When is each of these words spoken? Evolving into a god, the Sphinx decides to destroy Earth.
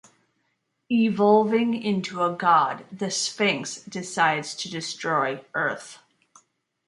Evolving 0.89 1.75
into 1.79 2.23
a 2.23 2.33
god, 2.35 2.87
the 2.91 3.11
Sphinx 3.11 3.83
decides 3.83 4.55
to 4.55 4.67
destroy 4.67 5.45
Earth. 5.53 5.99